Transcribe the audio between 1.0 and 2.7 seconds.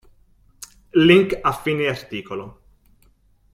Link a fine articolo.